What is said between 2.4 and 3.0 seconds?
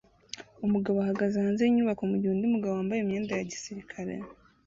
mugabo wambaye